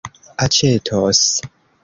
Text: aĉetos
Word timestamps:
aĉetos 0.45 1.23